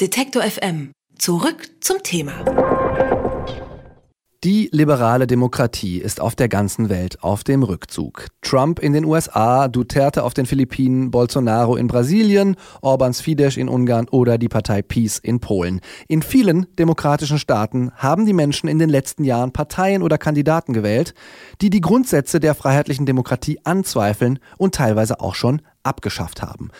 Detektor 0.00 0.42
FM. 0.42 0.92
Zurück 1.18 1.68
zum 1.80 2.02
Thema. 2.02 2.32
Die 4.42 4.70
liberale 4.72 5.26
Demokratie 5.26 5.98
ist 5.98 6.22
auf 6.22 6.34
der 6.34 6.48
ganzen 6.48 6.88
Welt 6.88 7.22
auf 7.22 7.44
dem 7.44 7.62
Rückzug. 7.62 8.28
Trump 8.40 8.78
in 8.78 8.94
den 8.94 9.04
USA, 9.04 9.68
Duterte 9.68 10.24
auf 10.24 10.32
den 10.32 10.46
Philippinen, 10.46 11.10
Bolsonaro 11.10 11.76
in 11.76 11.86
Brasilien, 11.88 12.56
Orbans 12.80 13.20
Fidesz 13.20 13.58
in 13.58 13.68
Ungarn 13.68 14.08
oder 14.08 14.38
die 14.38 14.48
Partei 14.48 14.80
Peace 14.80 15.18
in 15.18 15.40
Polen. 15.40 15.82
In 16.08 16.22
vielen 16.22 16.66
demokratischen 16.78 17.38
Staaten 17.38 17.90
haben 17.94 18.24
die 18.24 18.32
Menschen 18.32 18.70
in 18.70 18.78
den 18.78 18.88
letzten 18.88 19.24
Jahren 19.24 19.52
Parteien 19.52 20.02
oder 20.02 20.16
Kandidaten 20.16 20.72
gewählt, 20.72 21.12
die 21.60 21.68
die 21.68 21.82
Grundsätze 21.82 22.40
der 22.40 22.54
freiheitlichen 22.54 23.04
Demokratie 23.04 23.60
anzweifeln 23.64 24.38
und 24.56 24.74
teilweise 24.74 25.20
auch 25.20 25.34
schon 25.34 25.60
abgeschafft 25.82 26.42
haben. 26.42 26.70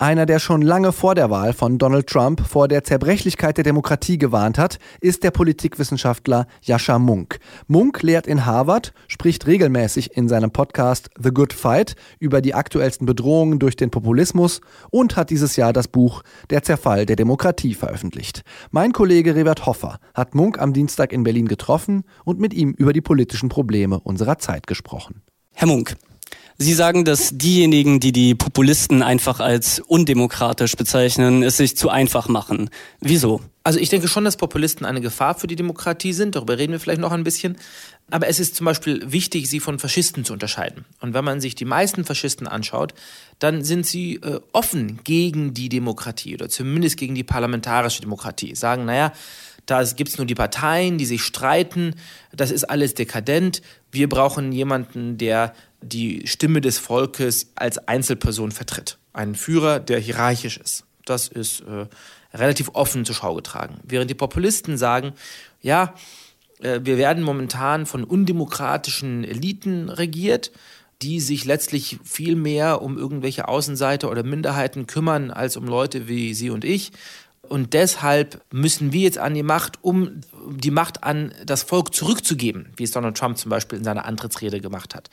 Einer, 0.00 0.26
der 0.26 0.38
schon 0.38 0.62
lange 0.62 0.92
vor 0.92 1.16
der 1.16 1.28
Wahl 1.28 1.52
von 1.52 1.76
Donald 1.76 2.06
Trump 2.06 2.46
vor 2.46 2.68
der 2.68 2.84
Zerbrechlichkeit 2.84 3.56
der 3.56 3.64
Demokratie 3.64 4.16
gewarnt 4.16 4.56
hat, 4.56 4.78
ist 5.00 5.24
der 5.24 5.32
Politikwissenschaftler 5.32 6.46
Jascha 6.62 7.00
Munk. 7.00 7.40
Munk 7.66 8.04
lehrt 8.04 8.28
in 8.28 8.46
Harvard, 8.46 8.92
spricht 9.08 9.48
regelmäßig 9.48 10.16
in 10.16 10.28
seinem 10.28 10.52
Podcast 10.52 11.10
The 11.20 11.30
Good 11.30 11.52
Fight 11.52 11.96
über 12.20 12.40
die 12.40 12.54
aktuellsten 12.54 13.06
Bedrohungen 13.06 13.58
durch 13.58 13.74
den 13.74 13.90
Populismus 13.90 14.60
und 14.90 15.16
hat 15.16 15.30
dieses 15.30 15.56
Jahr 15.56 15.72
das 15.72 15.88
Buch 15.88 16.22
Der 16.50 16.62
Zerfall 16.62 17.04
der 17.04 17.16
Demokratie 17.16 17.74
veröffentlicht. 17.74 18.42
Mein 18.70 18.92
Kollege 18.92 19.34
Revert 19.34 19.66
Hoffer 19.66 19.98
hat 20.14 20.32
Munk 20.32 20.60
am 20.60 20.72
Dienstag 20.72 21.12
in 21.12 21.24
Berlin 21.24 21.48
getroffen 21.48 22.04
und 22.24 22.38
mit 22.38 22.54
ihm 22.54 22.70
über 22.70 22.92
die 22.92 23.00
politischen 23.00 23.48
Probleme 23.48 23.98
unserer 23.98 24.38
Zeit 24.38 24.68
gesprochen. 24.68 25.22
Herr 25.54 25.66
Munk, 25.66 25.96
Sie 26.60 26.74
sagen, 26.74 27.04
dass 27.04 27.38
diejenigen, 27.38 28.00
die 28.00 28.10
die 28.10 28.34
Populisten 28.34 29.00
einfach 29.00 29.38
als 29.38 29.78
undemokratisch 29.78 30.74
bezeichnen, 30.74 31.44
es 31.44 31.56
sich 31.56 31.76
zu 31.76 31.88
einfach 31.88 32.26
machen. 32.26 32.68
Wieso? 33.00 33.40
Also 33.62 33.78
ich 33.78 33.90
denke 33.90 34.08
schon, 34.08 34.24
dass 34.24 34.36
Populisten 34.36 34.84
eine 34.84 35.00
Gefahr 35.00 35.36
für 35.36 35.46
die 35.46 35.54
Demokratie 35.54 36.12
sind. 36.12 36.34
Darüber 36.34 36.58
reden 36.58 36.72
wir 36.72 36.80
vielleicht 36.80 37.00
noch 37.00 37.12
ein 37.12 37.22
bisschen. 37.22 37.56
Aber 38.10 38.26
es 38.26 38.40
ist 38.40 38.56
zum 38.56 38.64
Beispiel 38.64 39.12
wichtig, 39.12 39.48
sie 39.48 39.60
von 39.60 39.78
Faschisten 39.78 40.24
zu 40.24 40.32
unterscheiden. 40.32 40.84
Und 41.00 41.14
wenn 41.14 41.24
man 41.24 41.40
sich 41.40 41.54
die 41.54 41.64
meisten 41.64 42.04
Faschisten 42.04 42.48
anschaut, 42.48 42.92
dann 43.38 43.62
sind 43.62 43.86
sie 43.86 44.16
äh, 44.16 44.40
offen 44.52 44.98
gegen 45.04 45.54
die 45.54 45.68
Demokratie 45.68 46.34
oder 46.34 46.48
zumindest 46.48 46.96
gegen 46.96 47.14
die 47.14 47.24
parlamentarische 47.24 48.00
Demokratie. 48.00 48.56
Sagen, 48.56 48.84
naja, 48.84 49.12
da 49.66 49.84
gibt 49.84 50.10
es 50.10 50.18
nur 50.18 50.26
die 50.26 50.34
Parteien, 50.34 50.96
die 50.96 51.04
sich 51.04 51.22
streiten, 51.22 51.94
das 52.32 52.50
ist 52.50 52.64
alles 52.64 52.94
dekadent. 52.94 53.60
Wir 53.92 54.08
brauchen 54.08 54.50
jemanden, 54.50 55.18
der 55.18 55.52
die 55.80 56.26
Stimme 56.26 56.60
des 56.60 56.78
Volkes 56.78 57.52
als 57.54 57.78
Einzelperson 57.88 58.50
vertritt. 58.50 58.98
Einen 59.12 59.34
Führer, 59.34 59.80
der 59.80 59.98
hierarchisch 59.98 60.58
ist. 60.58 60.84
Das 61.04 61.28
ist 61.28 61.60
äh, 61.60 61.86
relativ 62.34 62.70
offen 62.74 63.04
zur 63.04 63.14
Schau 63.14 63.34
getragen. 63.34 63.78
Während 63.82 64.10
die 64.10 64.14
Populisten 64.14 64.76
sagen, 64.76 65.12
ja, 65.62 65.94
äh, 66.60 66.80
wir 66.82 66.98
werden 66.98 67.22
momentan 67.22 67.86
von 67.86 68.04
undemokratischen 68.04 69.24
Eliten 69.24 69.88
regiert, 69.88 70.50
die 71.02 71.20
sich 71.20 71.44
letztlich 71.44 71.98
viel 72.02 72.34
mehr 72.34 72.82
um 72.82 72.98
irgendwelche 72.98 73.46
Außenseiter 73.46 74.10
oder 74.10 74.24
Minderheiten 74.24 74.86
kümmern 74.86 75.30
als 75.30 75.56
um 75.56 75.66
Leute 75.66 76.08
wie 76.08 76.34
Sie 76.34 76.50
und 76.50 76.64
ich. 76.64 76.92
Und 77.42 77.72
deshalb 77.72 78.42
müssen 78.52 78.92
wir 78.92 79.02
jetzt 79.02 79.18
an 79.18 79.32
die 79.32 79.42
Macht, 79.42 79.78
um 79.80 80.20
die 80.50 80.70
Macht 80.70 81.04
an 81.04 81.32
das 81.46 81.62
Volk 81.62 81.94
zurückzugeben, 81.94 82.72
wie 82.76 82.82
es 82.82 82.90
Donald 82.90 83.16
Trump 83.16 83.38
zum 83.38 83.48
Beispiel 83.48 83.78
in 83.78 83.84
seiner 83.84 84.04
Antrittsrede 84.04 84.60
gemacht 84.60 84.94
hat. 84.94 85.08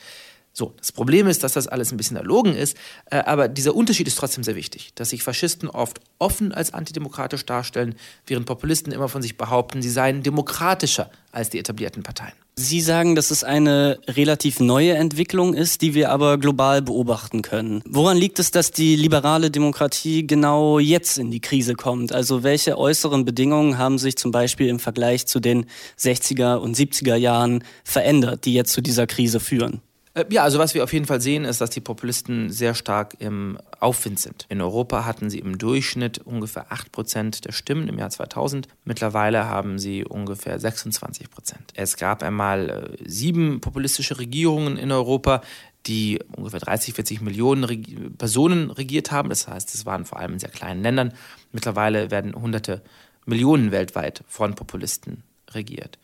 So, 0.58 0.72
das 0.78 0.90
Problem 0.90 1.26
ist, 1.26 1.44
dass 1.44 1.52
das 1.52 1.68
alles 1.68 1.92
ein 1.92 1.98
bisschen 1.98 2.16
erlogen 2.16 2.56
ist, 2.56 2.78
äh, 3.10 3.18
aber 3.18 3.46
dieser 3.46 3.74
Unterschied 3.74 4.08
ist 4.08 4.16
trotzdem 4.16 4.42
sehr 4.42 4.56
wichtig, 4.56 4.92
dass 4.94 5.10
sich 5.10 5.22
Faschisten 5.22 5.68
oft 5.68 6.00
offen 6.18 6.50
als 6.50 6.72
antidemokratisch 6.72 7.44
darstellen, 7.44 7.94
während 8.26 8.46
Populisten 8.46 8.90
immer 8.90 9.10
von 9.10 9.20
sich 9.20 9.36
behaupten, 9.36 9.82
sie 9.82 9.90
seien 9.90 10.22
demokratischer 10.22 11.10
als 11.30 11.50
die 11.50 11.58
etablierten 11.58 12.02
Parteien. 12.02 12.32
Sie 12.58 12.80
sagen, 12.80 13.16
dass 13.16 13.30
es 13.30 13.44
eine 13.44 13.98
relativ 14.08 14.58
neue 14.58 14.94
Entwicklung 14.94 15.52
ist, 15.52 15.82
die 15.82 15.92
wir 15.92 16.10
aber 16.10 16.38
global 16.38 16.80
beobachten 16.80 17.42
können. 17.42 17.82
Woran 17.86 18.16
liegt 18.16 18.38
es, 18.38 18.50
dass 18.50 18.70
die 18.70 18.96
liberale 18.96 19.50
Demokratie 19.50 20.26
genau 20.26 20.78
jetzt 20.78 21.18
in 21.18 21.30
die 21.30 21.40
Krise 21.40 21.74
kommt? 21.74 22.14
Also 22.14 22.44
welche 22.44 22.78
äußeren 22.78 23.26
Bedingungen 23.26 23.76
haben 23.76 23.98
sich 23.98 24.16
zum 24.16 24.30
Beispiel 24.30 24.68
im 24.68 24.78
Vergleich 24.78 25.26
zu 25.26 25.38
den 25.38 25.66
60er 26.00 26.56
und 26.56 26.74
70er 26.74 27.16
Jahren 27.16 27.62
verändert, 27.84 28.46
die 28.46 28.54
jetzt 28.54 28.72
zu 28.72 28.80
dieser 28.80 29.06
Krise 29.06 29.38
führen? 29.38 29.82
Äh, 30.16 30.24
ja, 30.30 30.42
also 30.42 30.58
was 30.58 30.74
wir 30.74 30.82
auf 30.82 30.92
jeden 30.92 31.04
Fall 31.04 31.20
sehen, 31.20 31.44
ist, 31.44 31.60
dass 31.60 31.70
die 31.70 31.80
Populisten 31.80 32.50
sehr 32.50 32.74
stark 32.74 33.16
im 33.18 33.58
Aufwind 33.78 34.18
sind. 34.18 34.46
In 34.48 34.60
Europa 34.60 35.04
hatten 35.04 35.30
sie 35.30 35.38
im 35.38 35.58
Durchschnitt 35.58 36.18
ungefähr 36.18 36.72
8% 36.72 37.42
der 37.42 37.52
Stimmen 37.52 37.86
im 37.88 37.98
Jahr 37.98 38.10
2000. 38.10 38.66
Mittlerweile 38.84 39.44
haben 39.44 39.78
sie 39.78 40.04
ungefähr 40.04 40.58
26%. 40.58 41.28
Es 41.74 41.96
gab 41.96 42.22
einmal 42.22 42.96
äh, 42.98 43.08
sieben 43.08 43.60
populistische 43.60 44.18
Regierungen 44.18 44.78
in 44.78 44.90
Europa, 44.90 45.42
die 45.86 46.18
ungefähr 46.34 46.60
30, 46.60 46.94
40 46.94 47.20
Millionen 47.20 47.62
Reg 47.62 48.16
Personen 48.18 48.70
regiert 48.70 49.12
haben. 49.12 49.28
Das 49.28 49.46
heißt, 49.46 49.72
es 49.74 49.86
waren 49.86 50.06
vor 50.06 50.18
allem 50.18 50.32
in 50.32 50.38
sehr 50.38 50.50
kleinen 50.50 50.82
Ländern. 50.82 51.12
Mittlerweile 51.52 52.10
werden 52.10 52.34
hunderte 52.34 52.82
Millionen 53.26 53.70
weltweit 53.70 54.24
von 54.26 54.54
Populisten 54.54 55.22
regiert. 55.50 55.98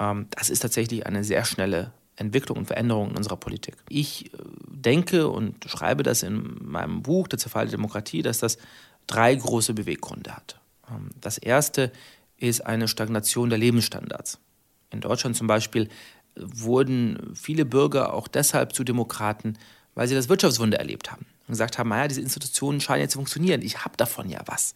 Ähm, 0.00 0.26
das 0.30 0.50
ist 0.50 0.60
tatsächlich 0.60 1.06
eine 1.06 1.22
sehr 1.22 1.44
schnelle 1.44 1.92
Entwicklung 2.16 2.58
und 2.58 2.66
Veränderung 2.66 3.10
in 3.10 3.16
unserer 3.16 3.36
Politik. 3.36 3.76
Ich 3.88 4.32
äh, 4.32 4.38
denke 4.68 5.28
und 5.28 5.64
schreibe 5.68 6.02
das 6.02 6.22
in 6.22 6.56
meinem 6.60 7.02
Buch 7.02 7.28
Der 7.28 7.38
Zerfall 7.38 7.66
der 7.66 7.72
Demokratie, 7.72 8.22
dass 8.22 8.38
das 8.38 8.58
drei 9.06 9.34
große 9.34 9.74
Beweggründe 9.74 10.34
hat. 10.34 10.60
Ähm, 10.90 11.10
das 11.20 11.38
erste 11.38 11.92
ist 12.36 12.64
eine 12.66 12.88
Stagnation 12.88 13.50
der 13.50 13.58
Lebensstandards. 13.58 14.38
In 14.90 15.00
Deutschland 15.00 15.36
zum 15.36 15.46
Beispiel 15.46 15.88
wurden 16.36 17.32
viele 17.34 17.64
Bürger 17.64 18.12
auch 18.12 18.28
deshalb 18.28 18.74
zu 18.74 18.84
Demokraten, 18.84 19.56
weil 19.94 20.08
sie 20.08 20.14
das 20.14 20.28
Wirtschaftswunder 20.28 20.78
erlebt 20.78 21.12
haben 21.12 21.26
und 21.46 21.52
gesagt 21.52 21.78
haben, 21.78 21.88
naja, 21.88 22.08
diese 22.08 22.20
Institutionen 22.20 22.80
scheinen 22.80 23.02
jetzt 23.02 23.12
zu 23.12 23.18
funktionieren, 23.18 23.62
ich 23.62 23.84
habe 23.84 23.96
davon 23.96 24.28
ja 24.28 24.40
was 24.46 24.74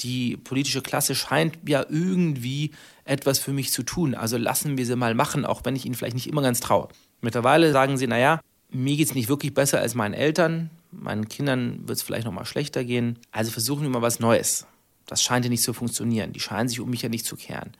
die 0.00 0.36
politische 0.36 0.82
Klasse 0.82 1.14
scheint 1.14 1.58
ja 1.66 1.84
irgendwie 1.88 2.72
etwas 3.04 3.38
für 3.38 3.52
mich 3.52 3.70
zu 3.70 3.82
tun. 3.82 4.14
Also 4.14 4.36
lassen 4.36 4.76
wir 4.76 4.86
sie 4.86 4.96
mal 4.96 5.14
machen, 5.14 5.44
auch 5.44 5.62
wenn 5.64 5.76
ich 5.76 5.86
ihnen 5.86 5.94
vielleicht 5.94 6.14
nicht 6.14 6.28
immer 6.28 6.42
ganz 6.42 6.60
traue. 6.60 6.88
Mittlerweile 7.20 7.72
sagen 7.72 7.96
sie, 7.96 8.06
naja, 8.06 8.40
mir 8.70 8.96
geht 8.96 9.08
es 9.08 9.14
nicht 9.14 9.28
wirklich 9.28 9.54
besser 9.54 9.80
als 9.80 9.94
meinen 9.94 10.14
Eltern, 10.14 10.70
meinen 10.90 11.28
Kindern 11.28 11.86
wird 11.86 11.98
es 11.98 12.02
vielleicht 12.02 12.26
noch 12.26 12.32
mal 12.32 12.44
schlechter 12.44 12.84
gehen. 12.84 13.18
Also 13.30 13.50
versuchen 13.50 13.82
wir 13.82 13.90
mal 13.90 14.02
was 14.02 14.20
Neues. 14.20 14.66
Das 15.06 15.22
scheint 15.22 15.44
ja 15.44 15.50
nicht 15.50 15.62
zu 15.62 15.72
funktionieren. 15.72 16.32
Die 16.32 16.40
scheinen 16.40 16.68
sich 16.68 16.80
um 16.80 16.90
mich 16.90 17.02
ja 17.02 17.08
nicht 17.08 17.26
zu 17.26 17.36
kehren. 17.36 17.72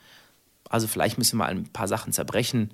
Also 0.68 0.86
vielleicht 0.86 1.18
müssen 1.18 1.38
wir 1.38 1.44
mal 1.44 1.50
ein 1.50 1.68
paar 1.68 1.88
Sachen 1.88 2.12
zerbrechen. 2.12 2.70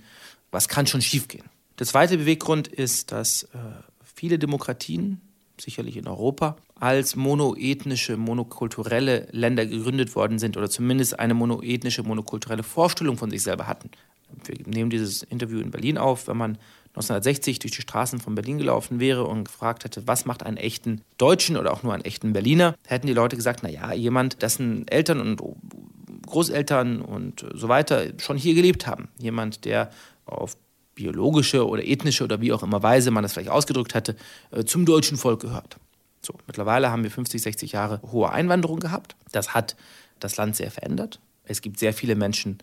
Was 0.51 0.69
kann 0.69 0.87
schon 0.87 1.03
schiefgehen? 1.03 1.45
Der 1.78 1.87
zweite 1.87 2.19
Beweggrund 2.19 2.69
ist, 2.69 3.12
dass 3.12 3.45
äh, 3.45 3.59
viele 4.03 4.39
Demokratien 4.39 5.21
sicherlich 5.59 5.97
in 5.97 6.09
Europa, 6.09 6.57
als 6.81 7.15
monoethnische, 7.15 8.17
monokulturelle 8.17 9.29
Länder 9.33 9.67
gegründet 9.67 10.17
worden 10.17 10.39
sind 10.39 10.57
oder 10.57 10.69
zumindest 10.69 11.19
eine 11.19 11.35
monoethnische, 11.35 12.03
monokulturelle 12.03 12.63
Vorstellung 12.63 13.19
von 13.19 13.31
sich 13.31 13.43
selber 13.43 13.67
hatten. 13.67 13.91
Wir 14.45 14.57
nehmen 14.67 14.91
dieses 14.91 15.23
Interview 15.23 15.61
in 15.61 15.71
Berlin 15.71 15.99
auf, 15.99 16.27
wenn 16.27 16.37
man 16.37 16.59
1960 16.91 17.59
durch 17.59 17.73
die 17.73 17.83
Straßen 17.83 18.19
von 18.19 18.35
Berlin 18.35 18.59
gelaufen 18.59 18.99
wäre 18.99 19.25
und 19.25 19.45
gefragt 19.45 19.85
hätte, 19.85 20.07
was 20.09 20.25
macht 20.25 20.43
einen 20.43 20.57
echten 20.57 21.03
Deutschen 21.19 21.57
oder 21.57 21.73
auch 21.73 21.83
nur 21.83 21.95
einen 21.95 22.05
echten 22.05 22.33
Berliner, 22.33 22.75
hätten 22.87 23.07
die 23.07 23.13
Leute 23.13 23.37
gesagt, 23.37 23.63
naja, 23.63 23.93
jemand, 23.93 24.43
dessen 24.43 24.89
Eltern 24.89 25.21
und 25.21 25.41
Großeltern 26.27 27.01
und 27.03 27.45
so 27.55 27.69
weiter 27.69 28.07
schon 28.19 28.37
hier 28.37 28.55
gelebt 28.55 28.87
haben. 28.87 29.09
Jemand, 29.19 29.65
der 29.65 29.91
auf 30.25 30.57
biologische 30.95 31.67
oder 31.67 31.87
ethnische 31.87 32.25
oder 32.25 32.41
wie 32.41 32.53
auch 32.53 32.63
immer 32.63 32.83
Weise 32.83 33.11
man 33.11 33.23
das 33.23 33.33
vielleicht 33.33 33.51
ausgedrückt 33.51 33.95
hatte, 33.95 34.17
äh, 34.51 34.65
zum 34.65 34.85
deutschen 34.85 35.17
Volk 35.17 35.41
gehört. 35.41 35.77
So, 36.23 36.35
mittlerweile 36.47 36.91
haben 36.91 37.03
wir 37.03 37.11
50, 37.11 37.41
60 37.41 37.73
Jahre 37.73 38.01
hohe 38.11 38.31
Einwanderung 38.31 38.81
gehabt. 38.81 39.17
Das 39.33 39.55
hat 39.55 39.77
das 40.19 40.37
Land 40.37 40.57
sehr 40.57 40.71
verändert. 40.71 41.21
Es 41.45 41.63
gibt 41.63 41.78
sehr 41.78 41.95
viele 41.95 42.15
Menschen, 42.15 42.59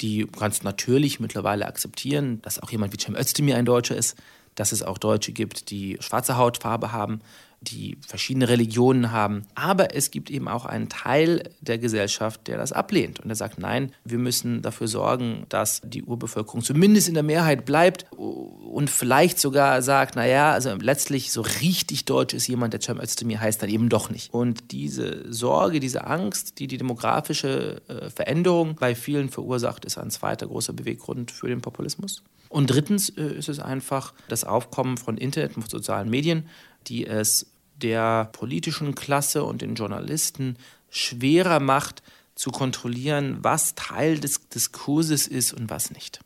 die 0.00 0.26
ganz 0.26 0.62
natürlich 0.62 1.20
mittlerweile 1.20 1.66
akzeptieren, 1.66 2.40
dass 2.42 2.60
auch 2.60 2.70
jemand 2.70 2.92
wie 2.92 2.98
Cem 2.98 3.16
Özdemir 3.16 3.56
ein 3.56 3.64
Deutscher 3.64 3.96
ist, 3.96 4.16
dass 4.54 4.72
es 4.72 4.82
auch 4.82 4.98
Deutsche 4.98 5.32
gibt, 5.32 5.70
die 5.70 5.96
schwarze 6.00 6.36
Hautfarbe 6.36 6.92
haben, 6.92 7.20
die 7.62 7.96
verschiedene 8.06 8.48
Religionen 8.48 9.12
haben. 9.12 9.42
Aber 9.54 9.94
es 9.94 10.10
gibt 10.10 10.30
eben 10.30 10.48
auch 10.48 10.66
einen 10.66 10.88
Teil 10.88 11.50
der 11.60 11.78
Gesellschaft, 11.78 12.46
der 12.48 12.58
das 12.58 12.72
ablehnt 12.72 13.20
und 13.20 13.28
der 13.28 13.36
sagt, 13.36 13.58
nein, 13.58 13.92
wir 14.04 14.18
müssen 14.18 14.62
dafür 14.62 14.88
sorgen, 14.88 15.46
dass 15.48 15.80
die 15.84 16.02
Urbevölkerung 16.02 16.62
zumindest 16.62 17.08
in 17.08 17.14
der 17.14 17.22
Mehrheit 17.22 17.64
bleibt 17.64 18.06
und 18.12 18.90
vielleicht 18.90 19.38
sogar 19.38 19.82
sagt, 19.82 20.16
naja, 20.16 20.52
also 20.52 20.74
letztlich 20.74 21.32
so 21.32 21.42
richtig 21.42 22.04
deutsch 22.04 22.34
ist 22.34 22.48
jemand, 22.48 22.72
der 22.72 22.80
Cem 22.80 23.00
Özdemir 23.00 23.40
heißt, 23.40 23.62
dann 23.62 23.70
eben 23.70 23.88
doch 23.88 24.10
nicht. 24.10 24.32
Und 24.32 24.72
diese 24.72 25.32
Sorge, 25.32 25.80
diese 25.80 26.06
Angst, 26.06 26.58
die 26.58 26.66
die 26.66 26.78
demografische 26.78 27.82
äh, 27.88 28.10
Veränderung 28.10 28.76
bei 28.76 28.94
vielen 28.94 29.28
verursacht, 29.28 29.84
ist 29.84 29.98
ein 29.98 30.10
zweiter 30.10 30.46
großer 30.46 30.72
Beweggrund 30.72 31.30
für 31.30 31.48
den 31.48 31.60
Populismus. 31.60 32.22
Und 32.48 32.66
drittens 32.66 33.08
äh, 33.10 33.22
ist 33.22 33.48
es 33.48 33.60
einfach 33.60 34.12
das 34.28 34.44
Aufkommen 34.44 34.98
von 34.98 35.16
Internet 35.16 35.56
und 35.56 35.68
sozialen 35.68 36.10
Medien, 36.10 36.48
die 36.86 37.06
es 37.06 37.51
der 37.82 38.26
politischen 38.32 38.94
Klasse 38.94 39.44
und 39.44 39.62
den 39.62 39.74
Journalisten 39.74 40.56
schwerer 40.90 41.60
macht, 41.60 42.02
zu 42.34 42.50
kontrollieren, 42.50 43.38
was 43.42 43.74
Teil 43.74 44.18
des 44.18 44.48
Diskurses 44.48 45.26
ist 45.26 45.52
und 45.52 45.70
was 45.70 45.90
nicht. 45.90 46.20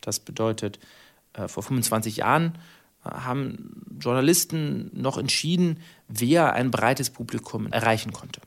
Das 0.00 0.20
bedeutet, 0.20 0.78
äh, 1.32 1.48
vor 1.48 1.62
25 1.62 2.18
Jahren 2.18 2.58
äh, 3.04 3.10
haben 3.10 3.82
Journalisten 3.98 4.90
noch 4.92 5.18
entschieden, 5.18 5.80
wer 6.08 6.52
ein 6.52 6.70
breites 6.70 7.10
Publikum 7.10 7.66
erreichen 7.72 8.12
konnte. 8.12 8.40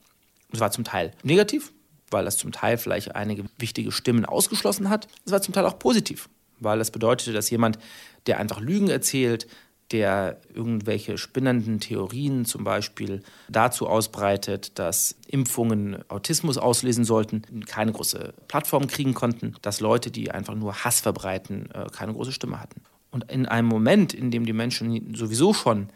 Das 0.52 0.60
war 0.60 0.72
zum 0.72 0.84
Teil 0.84 1.12
negativ, 1.24 1.72
weil 2.12 2.26
das 2.26 2.38
zum 2.38 2.52
Teil 2.52 2.78
vielleicht 2.78 3.16
einige 3.16 3.46
wichtige 3.58 3.92
Stimmen 3.92 4.26
ausgeschlossen 4.26 4.90
hat. 4.90 5.08
Es 5.26 5.32
war 5.32 5.42
zum 5.42 5.54
Teil 5.54 5.66
auch 5.66 5.80
positiv, 5.80 6.30
weil 6.60 6.80
das 6.80 6.92
bedeutete, 6.92 7.34
dass 7.34 7.50
jemand, 7.50 7.80
der 8.28 8.40
einfach 8.40 8.60
Lügen 8.60 8.90
erzählt, 8.90 9.48
der 9.92 10.40
irgendwelche 10.54 11.18
spinnenden 11.18 11.80
Theorien 11.80 12.46
zum 12.46 12.64
Beispiel 12.64 13.24
dazu 13.48 13.88
ausbreitet, 13.88 14.78
dass 14.78 15.16
Impfungen 15.28 16.08
Autismus 16.10 16.58
auslesen 16.58 17.06
sollten, 17.06 17.66
keine 17.66 17.92
große 17.92 18.34
Plattform 18.48 18.88
kriegen 18.88 19.14
konnten, 19.14 19.56
dass 19.62 19.80
Leute, 19.80 20.12
die 20.12 20.32
einfach 20.32 20.56
nur 20.56 20.84
Hass 20.84 21.00
verbreiten, 21.00 21.70
äh, 21.72 21.88
keine 21.92 22.14
große 22.14 22.32
Stimme 22.32 22.60
hatten. 22.60 22.82
Und 23.12 23.32
in 23.32 23.48
einem 23.48 23.68
Moment, 23.68 24.14
in 24.14 24.30
dem 24.30 24.46
die 24.46 24.54
Menschen 24.54 25.16
sowieso 25.16 25.54
schon 25.54 25.90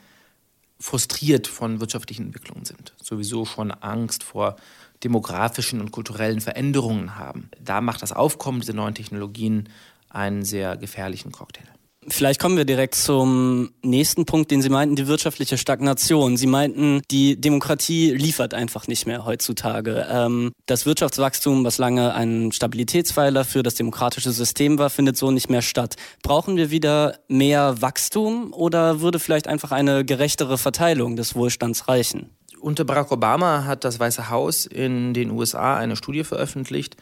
frustriert 0.80 1.48
von 1.48 1.80
wirtschaftlichen 1.80 2.26
Entwicklungen 2.28 2.66
sind, 2.66 2.94
sowieso 3.02 3.46
schon 3.46 3.72
Angst 3.72 4.24
vor 4.24 4.56
demografischen 5.04 5.80
und 5.80 5.92
kulturellen 5.92 6.42
Veränderungen 6.42 7.16
haben, 7.16 7.50
da 7.64 7.82
macht 7.82 8.02
das 8.02 8.12
Aufkommen 8.12 8.62
dieser 8.62 8.74
neuen 8.74 8.96
Technologien 8.96 9.70
einen 10.10 10.44
sehr 10.44 10.76
gefährlichen 10.78 11.32
Cocktail. 11.32 11.68
Vielleicht 12.08 12.40
kommen 12.40 12.58
wir 12.58 12.66
direkt 12.66 12.96
zum 12.96 13.72
nächsten 13.82 14.26
Punkt, 14.26 14.52
den 14.52 14.62
Sie 14.62 14.70
meinten, 14.70 14.96
die 14.96 15.08
wirtschaftliche 15.08 15.58
Stagnation. 15.58 16.38
Sie 16.38 16.48
meinten, 16.48 17.02
die 17.12 17.40
Demokratie 17.40 18.12
liefert 18.12 18.54
einfach 18.54 18.88
nicht 18.88 19.06
mehr 19.06 19.26
heutzutage. 19.26 20.08
Ähm, 20.10 20.52
das 20.66 20.86
Wirtschaftswachstum, 20.86 21.64
was 21.64 21.78
lange 21.78 22.14
ein 22.14 22.52
Stabilitätspfeiler 22.52 23.46
für 23.46 23.64
das 23.64 23.76
demokratische 23.76 24.32
System 24.32 24.78
war, 24.78 24.90
findet 24.90 25.18
so 25.18 25.32
nicht 25.32 25.50
mehr 25.50 25.62
statt. 25.62 25.96
Brauchen 26.22 26.58
wir 26.58 26.72
wieder 26.72 27.20
mehr 27.28 27.82
Wachstum 27.82 28.54
oder 28.54 29.02
würde 29.02 29.20
vielleicht 29.20 29.48
einfach 29.48 29.72
eine 29.72 30.06
gerechtere 30.06 30.58
Verteilung 30.58 31.16
des 31.16 31.36
Wohlstands 31.36 31.88
reichen? 31.88 32.30
Unter 32.60 32.86
Barack 32.86 33.12
Obama 33.12 33.66
hat 33.66 33.84
das 33.84 34.00
Weiße 34.00 34.30
Haus 34.30 34.66
in 34.66 35.14
den 35.14 35.32
USA 35.32 35.76
eine 35.76 35.98
Studie 35.98 36.24
veröffentlicht, 36.24 36.96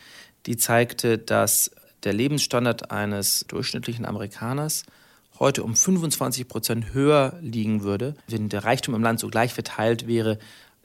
die 0.47 0.57
zeigte, 0.57 1.19
dass 1.19 1.69
der 2.03 2.13
Lebensstandard 2.13 2.91
eines 2.91 3.45
durchschnittlichen 3.47 4.05
Amerikaners 4.05 4.83
heute 5.39 5.63
um 5.63 5.75
25 5.75 6.47
Prozent 6.47 6.93
höher 6.93 7.37
liegen 7.41 7.83
würde, 7.83 8.15
wenn 8.27 8.49
der 8.49 8.63
Reichtum 8.63 8.95
im 8.95 9.03
Land 9.03 9.19
so 9.19 9.27
gleich 9.27 9.53
verteilt 9.53 10.07
wäre 10.07 10.37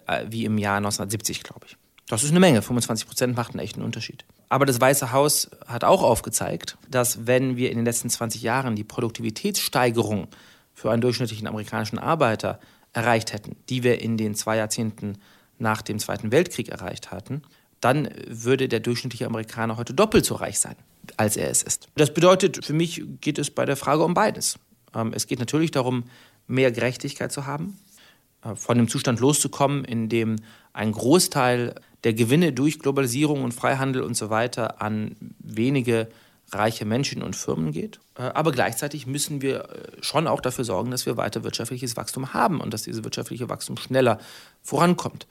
äh, 0.06 0.24
wie 0.28 0.44
im 0.44 0.58
Jahr 0.58 0.78
1970, 0.78 1.42
glaube 1.42 1.66
ich. 1.66 1.76
Das 2.08 2.22
ist 2.22 2.30
eine 2.30 2.40
Menge. 2.40 2.62
25 2.62 3.06
Prozent 3.06 3.36
macht 3.36 3.52
einen 3.52 3.60
echten 3.60 3.82
Unterschied. 3.82 4.24
Aber 4.48 4.64
das 4.64 4.80
Weiße 4.80 5.12
Haus 5.12 5.50
hat 5.66 5.84
auch 5.84 6.02
aufgezeigt, 6.02 6.78
dass 6.88 7.26
wenn 7.26 7.56
wir 7.56 7.70
in 7.70 7.76
den 7.76 7.84
letzten 7.84 8.08
20 8.08 8.42
Jahren 8.42 8.76
die 8.76 8.84
Produktivitätssteigerung 8.84 10.28
für 10.72 10.90
einen 10.90 11.02
durchschnittlichen 11.02 11.48
amerikanischen 11.48 11.98
Arbeiter 11.98 12.60
erreicht 12.92 13.32
hätten, 13.32 13.56
die 13.68 13.82
wir 13.82 14.00
in 14.00 14.16
den 14.16 14.34
zwei 14.34 14.56
Jahrzehnten 14.56 15.18
nach 15.58 15.82
dem 15.82 15.98
Zweiten 15.98 16.30
Weltkrieg 16.30 16.68
erreicht 16.68 17.10
hatten, 17.10 17.42
dann 17.80 18.08
würde 18.28 18.68
der 18.68 18.80
durchschnittliche 18.80 19.26
Amerikaner 19.26 19.76
heute 19.76 19.92
doppelt 19.92 20.24
so 20.24 20.36
reich 20.36 20.60
sein 20.60 20.76
als 21.18 21.36
er 21.36 21.50
es 21.50 21.62
ist. 21.62 21.88
Das 21.96 22.12
bedeutet, 22.12 22.64
für 22.64 22.72
mich 22.72 23.02
geht 23.20 23.38
es 23.38 23.50
bei 23.50 23.64
der 23.64 23.76
Frage 23.76 24.04
um 24.04 24.14
beides. 24.14 24.58
Ähm, 24.94 25.12
es 25.14 25.26
geht 25.26 25.38
natürlich 25.38 25.70
darum, 25.70 26.04
mehr 26.46 26.70
Gerechtigkeit 26.72 27.32
zu 27.32 27.46
haben, 27.46 27.78
äh, 28.44 28.54
von 28.54 28.78
dem 28.78 28.88
Zustand 28.88 29.20
loszukommen, 29.20 29.84
in 29.84 30.08
dem 30.08 30.36
ein 30.72 30.92
Großteil 30.92 31.74
der 32.04 32.14
Gewinne 32.14 32.52
durch 32.52 32.78
Globalisierung 32.78 33.42
und 33.42 33.52
Freihandel 33.52 34.02
und 34.02 34.16
so 34.16 34.30
weiter 34.30 34.80
an 34.80 35.16
wenige 35.38 36.08
reiche 36.52 36.84
Menschen 36.84 37.22
und 37.22 37.34
Firmen 37.34 37.72
geht. 37.72 37.98
Äh, 38.16 38.22
aber 38.22 38.52
gleichzeitig 38.52 39.06
müssen 39.06 39.42
wir 39.42 39.64
äh, 39.64 40.02
schon 40.02 40.26
auch 40.26 40.40
dafür 40.40 40.64
sorgen, 40.64 40.90
dass 40.90 41.06
wir 41.06 41.16
weiter 41.16 41.44
wirtschaftliches 41.44 41.96
Wachstum 41.96 42.32
haben 42.32 42.60
und 42.60 42.72
dass 42.72 42.82
dieses 42.82 43.02
wirtschaftliche 43.04 43.48
Wachstum 43.48 43.76
schneller 43.76 44.18
vorankommt. 44.62 45.26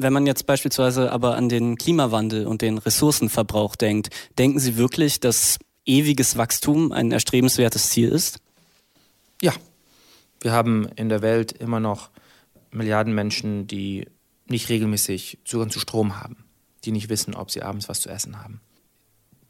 Wenn 0.00 0.12
man 0.12 0.26
jetzt 0.26 0.46
beispielsweise 0.46 1.10
aber 1.10 1.34
an 1.34 1.48
den 1.48 1.76
Klimawandel 1.76 2.46
und 2.46 2.62
den 2.62 2.78
Ressourcenverbrauch 2.78 3.74
denkt, 3.74 4.10
denken 4.38 4.60
Sie 4.60 4.76
wirklich, 4.76 5.18
dass 5.18 5.58
ewiges 5.86 6.36
Wachstum 6.36 6.92
ein 6.92 7.10
erstrebenswertes 7.10 7.90
Ziel 7.90 8.08
ist? 8.08 8.38
Ja. 9.42 9.52
Wir 10.40 10.52
haben 10.52 10.86
in 10.94 11.08
der 11.08 11.20
Welt 11.20 11.50
immer 11.50 11.80
noch 11.80 12.10
Milliarden 12.70 13.12
Menschen, 13.12 13.66
die 13.66 14.06
nicht 14.46 14.68
regelmäßig 14.68 15.38
Zugang 15.44 15.70
zu 15.70 15.80
Strom 15.80 16.20
haben, 16.20 16.44
die 16.84 16.92
nicht 16.92 17.08
wissen, 17.08 17.34
ob 17.34 17.50
sie 17.50 17.62
abends 17.62 17.88
was 17.88 17.98
zu 17.98 18.08
essen 18.08 18.40
haben, 18.40 18.60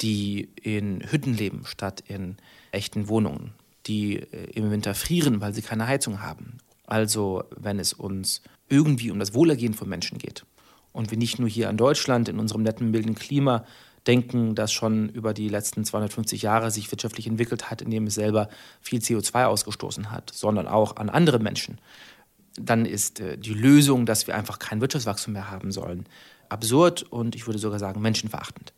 die 0.00 0.48
in 0.62 1.02
Hütten 1.10 1.34
leben 1.34 1.66
statt 1.66 2.02
in 2.06 2.38
echten 2.72 3.08
Wohnungen, 3.08 3.52
die 3.86 4.16
äh, 4.16 4.50
im 4.54 4.70
Winter 4.70 4.94
frieren, 4.94 5.42
weil 5.42 5.52
sie 5.52 5.60
keine 5.60 5.86
Heizung 5.86 6.22
haben. 6.22 6.56
Also 6.86 7.44
wenn 7.54 7.78
es 7.78 7.92
uns 7.92 8.40
irgendwie 8.68 9.10
um 9.10 9.18
das 9.18 9.34
Wohlergehen 9.34 9.74
von 9.74 9.88
Menschen 9.88 10.18
geht. 10.18 10.44
Und 10.92 11.10
wir 11.10 11.18
nicht 11.18 11.38
nur 11.38 11.48
hier 11.48 11.68
in 11.68 11.76
Deutschland 11.76 12.28
in 12.28 12.38
unserem 12.38 12.62
netten, 12.62 12.90
milden 12.90 13.14
Klima 13.14 13.64
denken, 14.06 14.54
das 14.54 14.72
schon 14.72 15.08
über 15.10 15.34
die 15.34 15.48
letzten 15.48 15.84
250 15.84 16.42
Jahre 16.42 16.70
sich 16.70 16.90
wirtschaftlich 16.90 17.26
entwickelt 17.26 17.70
hat, 17.70 17.82
indem 17.82 18.06
es 18.06 18.14
selber 18.14 18.48
viel 18.80 19.00
CO2 19.00 19.44
ausgestoßen 19.44 20.10
hat, 20.10 20.30
sondern 20.34 20.66
auch 20.66 20.96
an 20.96 21.10
andere 21.10 21.38
Menschen, 21.38 21.78
dann 22.58 22.86
ist 22.86 23.20
äh, 23.20 23.36
die 23.38 23.54
Lösung, 23.54 24.06
dass 24.06 24.26
wir 24.26 24.34
einfach 24.34 24.58
kein 24.58 24.80
Wirtschaftswachstum 24.80 25.34
mehr 25.34 25.50
haben 25.50 25.72
sollen, 25.72 26.06
absurd 26.48 27.02
und 27.02 27.34
ich 27.34 27.46
würde 27.46 27.58
sogar 27.58 27.78
sagen 27.78 28.00
menschenverachtend. 28.00 28.72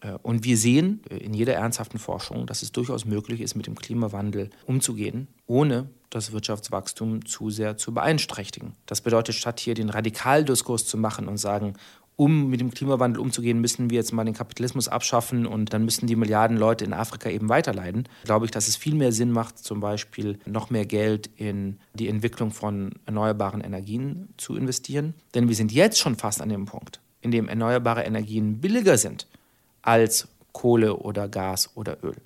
Äh, 0.00 0.12
und 0.22 0.44
wir 0.44 0.56
sehen 0.56 1.00
äh, 1.10 1.16
in 1.18 1.34
jeder 1.34 1.54
ernsthaften 1.54 1.98
Forschung, 1.98 2.46
dass 2.46 2.62
es 2.62 2.72
durchaus 2.72 3.04
möglich 3.04 3.40
ist, 3.40 3.54
mit 3.54 3.66
dem 3.66 3.74
Klimawandel 3.74 4.50
umzugehen, 4.66 5.28
ohne 5.46 5.88
das 6.10 6.32
Wirtschaftswachstum 6.32 7.26
zu 7.26 7.50
sehr 7.50 7.76
zu 7.76 7.92
beeinträchtigen. 7.92 8.72
Das 8.86 9.00
bedeutet, 9.00 9.34
statt 9.34 9.60
hier 9.60 9.74
den 9.74 9.90
Radikaldiskurs 9.90 10.86
zu 10.86 10.96
machen 10.96 11.28
und 11.28 11.36
sagen, 11.36 11.74
um 12.16 12.50
mit 12.50 12.60
dem 12.60 12.72
Klimawandel 12.72 13.20
umzugehen, 13.20 13.60
müssen 13.60 13.90
wir 13.90 13.96
jetzt 13.96 14.12
mal 14.12 14.24
den 14.24 14.34
Kapitalismus 14.34 14.88
abschaffen 14.88 15.46
und 15.46 15.72
dann 15.72 15.84
müssen 15.84 16.08
die 16.08 16.16
Milliarden 16.16 16.56
Leute 16.56 16.84
in 16.84 16.92
Afrika 16.92 17.30
eben 17.30 17.48
weiterleiden. 17.48 18.08
Glaube 18.24 18.44
ich, 18.44 18.50
dass 18.50 18.66
es 18.66 18.74
viel 18.74 18.96
mehr 18.96 19.12
Sinn 19.12 19.30
macht, 19.30 19.58
zum 19.58 19.78
Beispiel 19.78 20.40
noch 20.44 20.68
mehr 20.70 20.84
Geld 20.84 21.30
in 21.36 21.78
die 21.94 22.08
Entwicklung 22.08 22.50
von 22.50 22.90
erneuerbaren 23.06 23.60
Energien 23.60 24.30
zu 24.36 24.56
investieren. 24.56 25.14
Denn 25.36 25.46
wir 25.46 25.54
sind 25.54 25.70
jetzt 25.70 26.00
schon 26.00 26.16
fast 26.16 26.42
an 26.42 26.48
dem 26.48 26.64
Punkt, 26.64 27.00
in 27.20 27.30
dem 27.30 27.48
erneuerbare 27.48 28.02
Energien 28.02 28.60
billiger 28.60 28.98
sind 28.98 29.28
als 29.88 30.28
Kohle 30.52 30.96
oder 30.96 31.28
Gas 31.28 31.70
oder 31.74 32.04
Öl. 32.04 32.16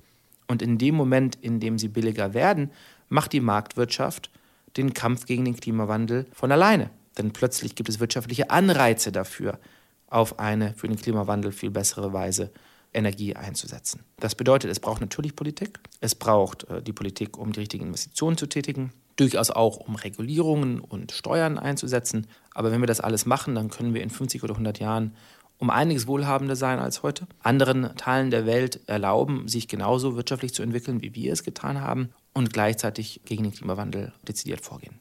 Und 0.49 0.63
in 0.63 0.79
dem 0.79 0.97
Moment, 0.97 1.39
in 1.41 1.61
dem 1.61 1.79
sie 1.79 1.87
billiger 1.87 2.35
werden, 2.35 2.73
macht 3.09 3.33
die 3.33 3.41
Marktwirtschaft 3.41 4.31
den 4.77 4.95
Kampf 4.95 5.27
gegen 5.27 5.45
den 5.45 5.57
Klimawandel 5.57 6.27
von 6.33 6.51
alleine. 6.51 6.91
Denn 7.17 7.33
plötzlich 7.33 7.77
gibt 7.77 7.89
es 7.89 8.01
wirtschaftliche 8.01 8.51
Anreize 8.51 9.13
dafür, 9.13 9.61
auf 10.09 10.41
eine 10.41 10.75
für 10.75 10.89
den 10.89 10.97
Klimawandel 10.97 11.53
viel 11.53 11.71
bessere 11.71 12.13
Weise 12.13 12.51
Energie 12.93 13.37
einzusetzen. 13.37 14.01
Das 14.19 14.35
bedeutet, 14.35 14.71
es 14.71 14.81
braucht 14.81 15.01
natürlich 15.01 15.37
Politik. 15.37 15.79
Es 16.01 16.15
braucht 16.15 16.69
äh, 16.69 16.83
die 16.83 16.93
Politik, 16.93 17.39
um 17.39 17.53
die 17.53 17.61
richtigen 17.61 17.87
Investitionen 17.87 18.37
zu 18.37 18.47
tätigen. 18.47 18.93
Durchaus 19.17 19.51
auch, 19.51 19.77
um 19.77 19.95
Regulierungen 19.95 20.81
und 20.81 21.13
Steuern 21.13 21.59
einzusetzen. 21.59 22.27
Aber 22.55 22.73
wenn 22.73 22.81
wir 22.81 22.87
das 22.87 23.01
alles 23.01 23.25
machen, 23.25 23.55
dann 23.55 23.71
können 23.71 23.95
wir 23.95 24.03
in 24.03 24.11
50 24.11 24.43
oder 24.43 24.55
100 24.55 24.81
Jahren 24.81 25.15
um 25.63 25.71
einiges 25.71 26.09
wohlhabender 26.09 26.57
sein 26.57 26.81
als 26.81 27.05
heute. 27.05 27.29
Anderen 27.41 27.97
Teilen 27.97 28.33
der 28.33 28.47
Welt 28.47 28.81
erlauben, 28.89 29.47
sich 29.47 29.69
genauso 29.69 30.17
wirtschaftlich 30.17 30.53
zu 30.53 30.65
entwickeln, 30.65 31.03
wie 31.03 31.15
wir 31.15 31.33
es 31.33 31.45
getan 31.45 31.81
haben 31.81 32.09
und 32.33 32.53
gleichzeitig 32.53 33.21
gegen 33.25 33.45
den 33.45 33.53
Klimawandel 33.53 34.13
dezidiert 34.27 34.61
vorgehen. 34.61 34.99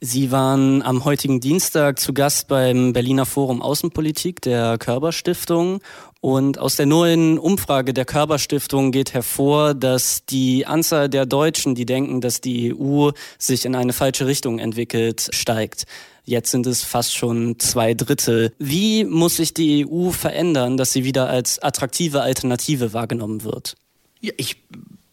Sie 0.00 0.30
waren 0.30 0.82
am 0.82 1.04
heutigen 1.04 1.40
Dienstag 1.40 1.98
zu 1.98 2.14
Gast 2.14 2.46
beim 2.46 2.92
Berliner 2.92 3.26
Forum 3.26 3.60
Außenpolitik 3.60 4.40
der 4.40 4.78
Körperstiftung. 4.78 5.80
Und 6.20 6.60
aus 6.60 6.76
der 6.76 6.86
neuen 6.86 7.36
Umfrage 7.36 7.92
der 7.92 8.04
Körperstiftung 8.04 8.92
geht 8.92 9.14
hervor, 9.14 9.74
dass 9.74 10.24
die 10.24 10.64
Anzahl 10.64 11.08
der 11.08 11.26
Deutschen, 11.26 11.74
die 11.74 11.86
denken, 11.86 12.20
dass 12.20 12.40
die 12.40 12.72
EU 12.72 13.10
sich 13.38 13.64
in 13.64 13.74
eine 13.74 13.92
falsche 13.92 14.28
Richtung 14.28 14.60
entwickelt, 14.60 15.30
steigt. 15.32 15.86
Jetzt 16.28 16.50
sind 16.50 16.66
es 16.66 16.84
fast 16.84 17.16
schon 17.16 17.58
zwei 17.58 17.94
Drittel. 17.94 18.52
Wie 18.58 19.04
muss 19.04 19.36
sich 19.36 19.54
die 19.54 19.86
EU 19.88 20.10
verändern, 20.10 20.76
dass 20.76 20.92
sie 20.92 21.02
wieder 21.02 21.26
als 21.30 21.58
attraktive 21.58 22.20
Alternative 22.20 22.92
wahrgenommen 22.92 23.44
wird? 23.44 23.76
Ja, 24.20 24.34
ich 24.36 24.62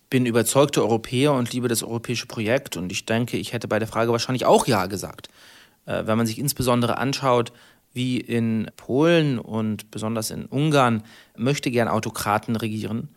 bin 0.10 0.26
überzeugter 0.26 0.82
Europäer 0.82 1.32
und 1.32 1.54
liebe 1.54 1.70
das 1.70 1.84
europäische 1.84 2.26
Projekt. 2.26 2.76
Und 2.76 2.92
ich 2.92 3.06
denke, 3.06 3.38
ich 3.38 3.54
hätte 3.54 3.70
bei 3.70 3.80
der 3.80 3.88
Frage 3.88 4.12
wahrscheinlich 4.12 4.46
auch 4.46 4.68
Ja 4.68 4.88
gesagt. 4.88 5.30
Äh, 5.86 6.06
wenn 6.06 6.18
man 6.18 6.28
sich 6.28 6.38
insbesondere 6.38 6.98
anschaut, 6.98 7.54
wie 7.94 8.20
in 8.20 8.70
Polen 8.76 9.40
und 9.40 9.92
besonders 9.92 10.32
in 10.32 10.46
Ungarn 10.48 11.02
möchte 11.38 11.72
gern 11.72 11.88
Autokraten 11.88 12.58
regieren, 12.58 13.08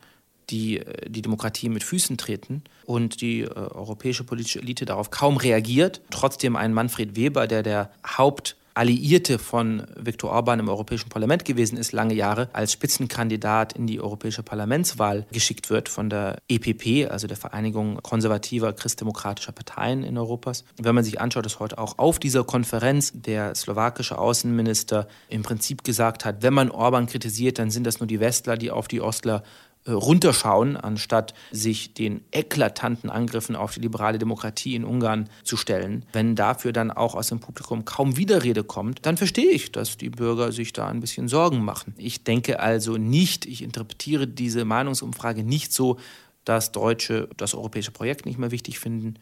die 0.50 0.78
äh, 0.78 1.10
die 1.10 1.22
Demokratie 1.22 1.68
mit 1.68 1.84
Füßen 1.84 2.16
treten 2.18 2.62
und 2.84 3.20
die 3.20 3.42
äh, 3.42 3.48
europäische 3.48 4.24
politische 4.24 4.60
Elite 4.60 4.84
darauf 4.84 5.10
kaum 5.10 5.36
reagiert. 5.36 6.00
Trotzdem 6.10 6.56
ein 6.56 6.72
Manfred 6.72 7.16
Weber, 7.16 7.46
der 7.46 7.62
der 7.62 7.90
Haupt 8.16 8.56
Alliierte 8.78 9.40
von 9.40 9.82
Viktor 9.96 10.30
Orban 10.30 10.60
im 10.60 10.68
Europäischen 10.68 11.08
Parlament 11.08 11.44
gewesen 11.44 11.76
ist, 11.76 11.90
lange 11.90 12.14
Jahre, 12.14 12.48
als 12.52 12.72
Spitzenkandidat 12.72 13.72
in 13.72 13.88
die 13.88 14.00
Europäische 14.00 14.44
Parlamentswahl 14.44 15.26
geschickt 15.32 15.68
wird 15.68 15.88
von 15.88 16.08
der 16.08 16.38
EPP, 16.48 17.10
also 17.10 17.26
der 17.26 17.36
Vereinigung 17.36 17.98
konservativer 18.04 18.72
christdemokratischer 18.72 19.50
Parteien 19.50 20.04
in 20.04 20.16
Europas. 20.16 20.64
Wenn 20.80 20.94
man 20.94 21.02
sich 21.02 21.20
anschaut, 21.20 21.44
dass 21.44 21.58
heute 21.58 21.76
auch 21.76 21.98
auf 21.98 22.20
dieser 22.20 22.44
Konferenz 22.44 23.10
der 23.12 23.56
slowakische 23.56 24.16
Außenminister 24.16 25.08
im 25.28 25.42
Prinzip 25.42 25.82
gesagt 25.82 26.24
hat, 26.24 26.44
wenn 26.44 26.54
man 26.54 26.70
Orban 26.70 27.06
kritisiert, 27.06 27.58
dann 27.58 27.72
sind 27.72 27.84
das 27.84 27.98
nur 27.98 28.06
die 28.06 28.20
Westler, 28.20 28.56
die 28.56 28.70
auf 28.70 28.86
die 28.86 29.00
Ostler 29.00 29.42
runterschauen, 29.86 30.76
anstatt 30.76 31.34
sich 31.50 31.94
den 31.94 32.22
eklatanten 32.30 33.10
Angriffen 33.10 33.56
auf 33.56 33.74
die 33.74 33.80
liberale 33.80 34.18
Demokratie 34.18 34.74
in 34.74 34.84
Ungarn 34.84 35.28
zu 35.44 35.56
stellen. 35.56 36.04
Wenn 36.12 36.34
dafür 36.34 36.72
dann 36.72 36.90
auch 36.90 37.14
aus 37.14 37.28
dem 37.28 37.40
Publikum 37.40 37.84
kaum 37.84 38.16
Widerrede 38.16 38.64
kommt, 38.64 39.06
dann 39.06 39.16
verstehe 39.16 39.50
ich, 39.50 39.72
dass 39.72 39.96
die 39.96 40.10
Bürger 40.10 40.52
sich 40.52 40.72
da 40.72 40.88
ein 40.88 41.00
bisschen 41.00 41.28
Sorgen 41.28 41.64
machen. 41.64 41.94
Ich 41.96 42.24
denke 42.24 42.60
also 42.60 42.96
nicht, 42.96 43.46
ich 43.46 43.62
interpretiere 43.62 44.26
diese 44.26 44.64
Meinungsumfrage 44.64 45.42
nicht 45.42 45.72
so, 45.72 45.98
dass 46.44 46.72
Deutsche 46.72 47.28
das 47.36 47.54
europäische 47.54 47.90
Projekt 47.90 48.26
nicht 48.26 48.38
mehr 48.38 48.50
wichtig 48.50 48.78
finden 48.78 49.14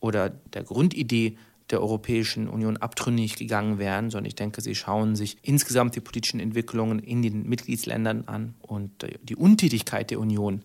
oder 0.00 0.30
der 0.30 0.62
Grundidee 0.62 1.38
der 1.70 1.80
Europäischen 1.80 2.48
Union 2.48 2.76
abtrünnig 2.76 3.36
gegangen 3.36 3.78
wären, 3.78 4.10
sondern 4.10 4.26
ich 4.26 4.36
denke, 4.36 4.60
sie 4.60 4.74
schauen 4.74 5.16
sich 5.16 5.36
insgesamt 5.42 5.96
die 5.96 6.00
politischen 6.00 6.40
Entwicklungen 6.40 6.98
in 6.98 7.22
den 7.22 7.48
Mitgliedsländern 7.48 8.24
an 8.26 8.54
und 8.62 9.06
die 9.22 9.36
Untätigkeit 9.36 10.10
der 10.10 10.20
Union 10.20 10.62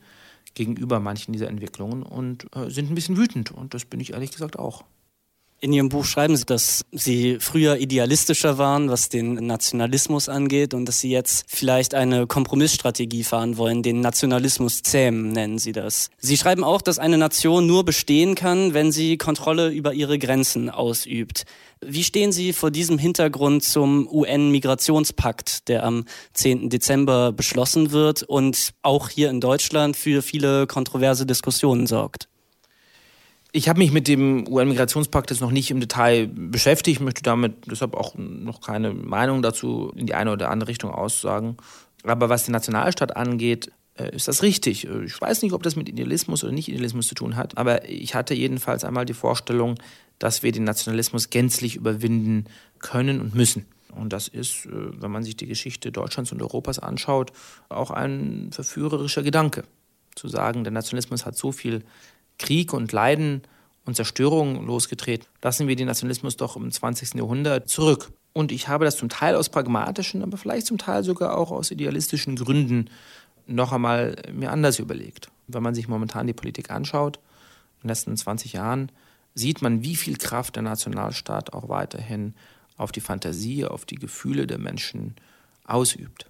gegenüber 0.53 0.99
manchen 0.99 1.33
dieser 1.33 1.47
Entwicklungen 1.47 2.03
und 2.03 2.45
äh, 2.55 2.69
sind 2.69 2.91
ein 2.91 2.95
bisschen 2.95 3.17
wütend. 3.17 3.51
Und 3.51 3.73
das 3.73 3.85
bin 3.85 3.99
ich 3.99 4.13
ehrlich 4.13 4.31
gesagt 4.31 4.59
auch. 4.59 4.83
In 5.63 5.73
Ihrem 5.73 5.89
Buch 5.89 6.05
schreiben 6.05 6.35
Sie, 6.35 6.45
dass 6.45 6.85
Sie 6.91 7.37
früher 7.39 7.77
idealistischer 7.77 8.57
waren, 8.57 8.89
was 8.89 9.09
den 9.09 9.35
Nationalismus 9.35 10.27
angeht 10.27 10.73
und 10.73 10.85
dass 10.85 10.99
Sie 10.99 11.11
jetzt 11.11 11.45
vielleicht 11.47 11.93
eine 11.93 12.25
Kompromissstrategie 12.25 13.23
fahren 13.23 13.57
wollen, 13.57 13.83
den 13.83 14.01
Nationalismus 14.01 14.81
zähmen, 14.81 15.31
nennen 15.31 15.59
Sie 15.59 15.71
das. 15.71 16.09
Sie 16.17 16.35
schreiben 16.35 16.63
auch, 16.63 16.81
dass 16.81 16.97
eine 16.97 17.19
Nation 17.19 17.67
nur 17.67 17.85
bestehen 17.85 18.33
kann, 18.33 18.73
wenn 18.73 18.91
sie 18.91 19.17
Kontrolle 19.17 19.69
über 19.69 19.93
ihre 19.93 20.17
Grenzen 20.17 20.71
ausübt. 20.71 21.43
Wie 21.79 22.03
stehen 22.03 22.31
Sie 22.31 22.53
vor 22.53 22.71
diesem 22.71 22.97
Hintergrund 22.97 23.63
zum 23.63 24.07
UN-Migrationspakt, 24.11 25.67
der 25.67 25.83
am 25.83 26.05
10. 26.33 26.71
Dezember 26.71 27.31
beschlossen 27.31 27.91
wird 27.91 28.23
und 28.23 28.71
auch 28.81 29.09
hier 29.09 29.29
in 29.29 29.39
Deutschland 29.39 29.95
für 29.95 30.23
viele 30.23 30.65
kontroverse 30.65 31.27
Diskussionen 31.27 31.85
sorgt? 31.85 32.30
Ich 33.53 33.67
habe 33.67 33.79
mich 33.79 33.91
mit 33.91 34.07
dem 34.07 34.47
UN-Migrationspakt 34.47 35.29
jetzt 35.29 35.41
noch 35.41 35.51
nicht 35.51 35.71
im 35.71 35.81
Detail 35.81 36.27
beschäftigt, 36.27 37.01
möchte 37.01 37.21
damit 37.21 37.69
deshalb 37.69 37.95
auch 37.95 38.15
noch 38.15 38.61
keine 38.61 38.93
Meinung 38.93 39.41
dazu 39.41 39.91
in 39.95 40.05
die 40.05 40.13
eine 40.13 40.31
oder 40.31 40.49
andere 40.49 40.69
Richtung 40.69 40.91
aussagen. 40.91 41.57
Aber 42.03 42.29
was 42.29 42.45
den 42.45 42.53
Nationalstaat 42.53 43.17
angeht, 43.17 43.71
äh, 43.95 44.15
ist 44.15 44.29
das 44.29 44.41
richtig. 44.41 44.85
Ich 44.85 45.19
weiß 45.19 45.41
nicht, 45.41 45.51
ob 45.51 45.63
das 45.63 45.75
mit 45.75 45.89
Idealismus 45.89 46.45
oder 46.45 46.53
nicht 46.53 46.69
Idealismus 46.69 47.07
zu 47.07 47.15
tun 47.15 47.35
hat, 47.35 47.57
aber 47.57 47.89
ich 47.89 48.15
hatte 48.15 48.33
jedenfalls 48.33 48.85
einmal 48.85 49.05
die 49.05 49.13
Vorstellung, 49.13 49.75
dass 50.17 50.43
wir 50.43 50.53
den 50.53 50.63
Nationalismus 50.63 51.29
gänzlich 51.29 51.75
überwinden 51.75 52.45
können 52.79 53.19
und 53.19 53.35
müssen. 53.35 53.65
Und 53.93 54.13
das 54.13 54.29
ist, 54.29 54.65
äh, 54.65 54.69
wenn 54.71 55.11
man 55.11 55.23
sich 55.23 55.35
die 55.35 55.47
Geschichte 55.47 55.91
Deutschlands 55.91 56.31
und 56.31 56.41
Europas 56.41 56.79
anschaut, 56.79 57.33
auch 57.67 57.91
ein 57.91 58.49
verführerischer 58.53 59.23
Gedanke. 59.23 59.63
Zu 60.15 60.29
sagen, 60.29 60.63
der 60.63 60.71
Nationalismus 60.71 61.25
hat 61.25 61.37
so 61.37 61.51
viel 61.51 61.83
Krieg 62.41 62.73
und 62.73 62.91
Leiden 62.91 63.43
und 63.85 63.95
Zerstörung 63.95 64.65
losgetreten. 64.65 65.27
Lassen 65.41 65.67
wir 65.67 65.75
den 65.75 65.87
Nationalismus 65.87 66.37
doch 66.37 66.55
im 66.55 66.71
20. 66.71 67.13
Jahrhundert 67.15 67.69
zurück. 67.69 68.11
Und 68.33 68.51
ich 68.51 68.67
habe 68.67 68.85
das 68.85 68.97
zum 68.97 69.09
Teil 69.09 69.35
aus 69.35 69.49
pragmatischen, 69.49 70.23
aber 70.23 70.37
vielleicht 70.37 70.67
zum 70.67 70.77
Teil 70.77 71.03
sogar 71.03 71.37
auch 71.37 71.51
aus 71.51 71.71
idealistischen 71.71 72.35
Gründen 72.35 72.89
noch 73.45 73.71
einmal 73.71 74.15
mir 74.33 74.51
anders 74.51 74.79
überlegt. 74.79 75.29
Wenn 75.47 75.63
man 75.63 75.75
sich 75.75 75.87
momentan 75.87 76.27
die 76.27 76.33
Politik 76.33 76.71
anschaut, 76.71 77.17
in 77.77 77.83
den 77.83 77.89
letzten 77.89 78.15
20 78.15 78.53
Jahren, 78.53 78.91
sieht 79.35 79.61
man, 79.61 79.83
wie 79.83 79.95
viel 79.95 80.17
Kraft 80.17 80.55
der 80.55 80.63
Nationalstaat 80.63 81.53
auch 81.53 81.69
weiterhin 81.69 82.33
auf 82.77 82.91
die 82.91 83.01
Fantasie, 83.01 83.65
auf 83.65 83.85
die 83.85 83.95
Gefühle 83.95 84.47
der 84.47 84.57
Menschen 84.57 85.15
ausübt. 85.65 86.25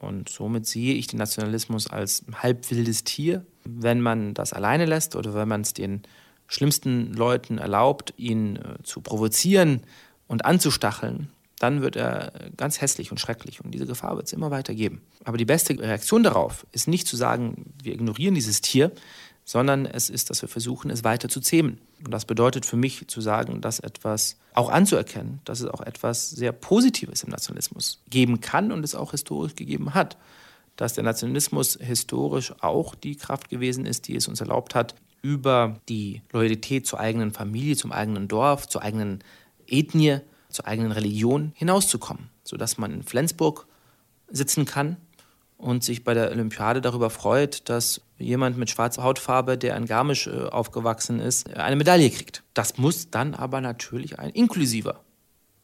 Und 0.00 0.28
somit 0.28 0.66
sehe 0.66 0.94
ich 0.94 1.06
den 1.06 1.18
Nationalismus 1.18 1.86
als 1.86 2.24
halbwildes 2.34 3.04
Tier. 3.04 3.44
Wenn 3.64 4.00
man 4.00 4.34
das 4.34 4.52
alleine 4.52 4.86
lässt 4.86 5.14
oder 5.14 5.34
wenn 5.34 5.48
man 5.48 5.60
es 5.60 5.74
den 5.74 6.02
schlimmsten 6.48 7.12
Leuten 7.12 7.58
erlaubt, 7.58 8.14
ihn 8.16 8.56
äh, 8.56 8.82
zu 8.82 9.02
provozieren 9.02 9.82
und 10.26 10.44
anzustacheln, 10.44 11.28
dann 11.58 11.82
wird 11.82 11.94
er 11.94 12.32
ganz 12.56 12.80
hässlich 12.80 13.10
und 13.10 13.20
schrecklich. 13.20 13.62
Und 13.62 13.72
diese 13.72 13.86
Gefahr 13.86 14.16
wird 14.16 14.26
es 14.26 14.32
immer 14.32 14.50
weiter 14.50 14.74
geben. 14.74 15.02
Aber 15.24 15.36
die 15.36 15.44
beste 15.44 15.78
Reaktion 15.78 16.22
darauf 16.22 16.66
ist 16.72 16.88
nicht 16.88 17.06
zu 17.06 17.16
sagen, 17.16 17.74
wir 17.82 17.92
ignorieren 17.92 18.34
dieses 18.34 18.62
Tier, 18.62 18.92
sondern 19.50 19.84
es 19.84 20.10
ist, 20.10 20.30
dass 20.30 20.42
wir 20.42 20.48
versuchen, 20.48 20.92
es 20.92 21.02
weiter 21.02 21.28
zu 21.28 21.40
zähmen. 21.40 21.80
Und 22.04 22.12
das 22.12 22.24
bedeutet 22.24 22.64
für 22.64 22.76
mich 22.76 23.08
zu 23.08 23.20
sagen, 23.20 23.60
dass 23.60 23.80
etwas 23.80 24.36
auch 24.54 24.70
anzuerkennen, 24.70 25.40
dass 25.44 25.58
es 25.58 25.66
auch 25.66 25.80
etwas 25.80 26.30
sehr 26.30 26.52
Positives 26.52 27.24
im 27.24 27.30
Nationalismus 27.30 28.00
geben 28.08 28.40
kann 28.40 28.70
und 28.70 28.84
es 28.84 28.94
auch 28.94 29.10
historisch 29.10 29.56
gegeben 29.56 29.92
hat. 29.92 30.16
Dass 30.76 30.94
der 30.94 31.02
Nationalismus 31.02 31.76
historisch 31.80 32.54
auch 32.60 32.94
die 32.94 33.16
Kraft 33.16 33.48
gewesen 33.48 33.86
ist, 33.86 34.06
die 34.06 34.14
es 34.14 34.28
uns 34.28 34.40
erlaubt 34.40 34.76
hat, 34.76 34.94
über 35.20 35.80
die 35.88 36.22
Loyalität 36.32 36.86
zur 36.86 37.00
eigenen 37.00 37.32
Familie, 37.32 37.74
zum 37.74 37.90
eigenen 37.90 38.28
Dorf, 38.28 38.68
zur 38.68 38.82
eigenen 38.82 39.18
Ethnie, 39.66 40.20
zur 40.48 40.68
eigenen 40.68 40.92
Religion 40.92 41.50
hinauszukommen, 41.56 42.30
sodass 42.44 42.78
man 42.78 42.92
in 42.92 43.02
Flensburg 43.02 43.66
sitzen 44.30 44.64
kann 44.64 44.96
und 45.60 45.84
sich 45.84 46.04
bei 46.04 46.14
der 46.14 46.30
Olympiade 46.30 46.80
darüber 46.80 47.10
freut, 47.10 47.68
dass 47.68 48.00
jemand 48.18 48.56
mit 48.56 48.70
schwarzer 48.70 49.02
Hautfarbe, 49.02 49.58
der 49.58 49.76
in 49.76 49.86
Garmisch 49.86 50.26
äh, 50.26 50.46
aufgewachsen 50.46 51.20
ist, 51.20 51.54
eine 51.54 51.76
Medaille 51.76 52.10
kriegt. 52.10 52.42
Das 52.54 52.78
muss 52.78 53.10
dann 53.10 53.34
aber 53.34 53.60
natürlich 53.60 54.18
ein 54.18 54.30
inklusiver 54.30 55.00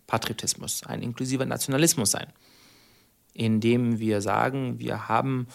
Patriotismus, 0.07 0.83
ein 0.87 1.03
inklusiver 1.03 1.47
Nationalismus 1.47 2.11
sein, 2.11 2.27
indem 3.33 3.99
wir 3.99 4.21
sagen, 4.21 4.79
wir 4.79 5.09
haben 5.09 5.49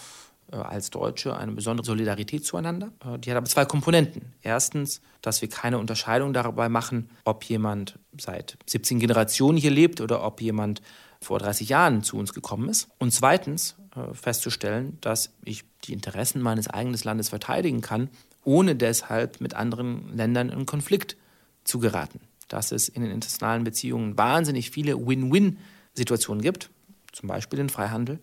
äh, 0.50 0.56
als 0.56 0.90
Deutsche 0.90 1.36
eine 1.36 1.52
besondere 1.52 1.86
Solidarität 1.86 2.44
zueinander. 2.44 2.92
Äh, 3.04 3.20
die 3.20 3.30
hat 3.30 3.36
aber 3.36 3.46
zwei 3.46 3.64
Komponenten. 3.64 4.34
Erstens, 4.42 5.00
dass 5.20 5.40
wir 5.40 5.48
keine 5.48 5.78
Unterscheidung 5.78 6.32
dabei 6.32 6.68
machen, 6.68 7.10
ob 7.24 7.44
jemand 7.44 7.98
seit 8.18 8.58
17 8.66 8.98
Generationen 8.98 9.56
hier 9.56 9.70
lebt 9.70 10.00
oder 10.00 10.24
ob 10.24 10.40
jemand 10.40 10.82
vor 11.24 11.38
30 11.38 11.68
Jahren 11.68 12.02
zu 12.02 12.16
uns 12.16 12.32
gekommen 12.34 12.68
ist. 12.68 12.88
Und 12.98 13.12
zweitens 13.12 13.76
äh, 13.96 14.14
festzustellen, 14.14 14.98
dass 15.00 15.30
ich 15.44 15.64
die 15.84 15.92
Interessen 15.92 16.42
meines 16.42 16.68
eigenen 16.68 16.98
Landes 17.02 17.28
verteidigen 17.28 17.80
kann, 17.80 18.08
ohne 18.44 18.74
deshalb 18.74 19.40
mit 19.40 19.54
anderen 19.54 20.16
Ländern 20.16 20.48
in 20.48 20.66
Konflikt 20.66 21.16
zu 21.64 21.78
geraten. 21.78 22.20
Dass 22.48 22.72
es 22.72 22.88
in 22.88 23.02
den 23.02 23.12
internationalen 23.12 23.64
Beziehungen 23.64 24.18
wahnsinnig 24.18 24.70
viele 24.70 25.06
Win-Win-Situationen 25.06 26.42
gibt, 26.42 26.70
zum 27.12 27.28
Beispiel 27.28 27.58
den 27.58 27.68
Freihandel, 27.68 28.18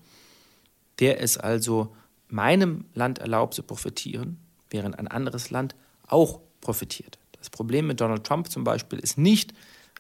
der 1.00 1.22
es 1.22 1.38
also 1.38 1.96
meinem 2.28 2.86
Land 2.94 3.20
erlaubt 3.20 3.54
zu 3.54 3.64
profitieren, 3.64 4.38
während 4.70 4.98
ein 5.00 5.08
anderes 5.08 5.50
Land 5.50 5.76
auch 6.08 6.42
profitiert. 6.62 7.18
Das 7.38 7.50
Problem 7.50 7.88
mit 7.88 8.02
Donald 8.02 8.24
Trump 8.24 8.50
zum 8.52 8.64
Beispiel 8.64 9.00
ist 9.00 9.18
nicht, 9.18 9.54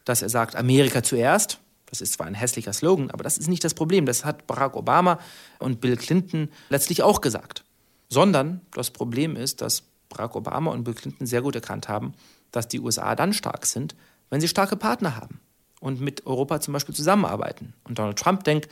dass 0.04 0.22
er 0.22 0.30
sagt, 0.30 0.56
Amerika 0.56 1.04
zuerst, 1.04 1.60
das 1.90 2.02
ist 2.02 2.14
zwar 2.14 2.28
ein 2.28 2.36
hässlicher 2.36 2.74
Slogan, 2.74 3.10
aber 3.10 3.24
das 3.24 3.38
ist 3.38 3.48
nicht 3.48 3.64
das 3.64 3.74
Problem. 3.74 4.06
Das 4.06 4.26
hat 4.26 4.48
Barack 4.48 4.76
Obama 4.76 5.20
und 5.60 5.82
Bill 5.82 5.98
Clinton 5.98 6.50
letztlich 6.70 7.02
auch 7.04 7.22
gesagt. 7.22 7.64
Sondern 8.10 8.62
das 8.72 8.92
Problem 8.92 9.36
ist, 9.36 9.62
dass 9.62 9.84
Barack 10.10 10.36
Obama 10.36 10.72
und 10.72 10.84
Bill 10.84 10.94
Clinton 10.94 11.26
sehr 11.26 11.42
gut 11.42 11.56
erkannt 11.56 11.88
haben, 11.88 12.14
dass 12.52 12.68
die 12.68 12.80
USA 12.80 13.16
dann 13.16 13.34
stark 13.34 13.66
sind, 13.66 13.96
wenn 14.30 14.42
sie 14.42 14.48
starke 14.48 14.76
Partner 14.76 15.16
haben 15.16 15.40
und 15.80 16.02
mit 16.02 16.26
Europa 16.26 16.62
zum 16.62 16.74
Beispiel 16.74 16.96
zusammenarbeiten. 16.96 17.74
Und 17.84 18.00
Donald 18.00 18.18
Trump 18.18 18.44
denkt, 18.44 18.70